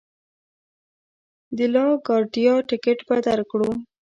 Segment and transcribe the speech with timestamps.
[1.57, 3.69] د لا ګارډیا ټکټ به درکړو.